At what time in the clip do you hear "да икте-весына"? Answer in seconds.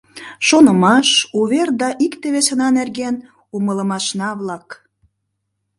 1.81-2.67